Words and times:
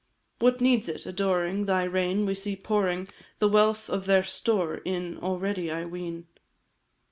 What 0.39 0.61
needs 0.61 0.89
it? 0.89 1.05
Adoring 1.05 1.65
Thy 1.65 1.83
reign, 1.83 2.25
we 2.25 2.33
see 2.33 2.55
pouring 2.55 3.07
The 3.37 3.47
wealth 3.47 3.87
of 3.87 4.07
their 4.07 4.23
store 4.23 4.77
in 4.83 5.19
Already, 5.19 5.69
I 5.69 5.85
ween. 5.85 6.25